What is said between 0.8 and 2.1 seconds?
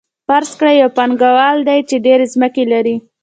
یو پانګوال دی چې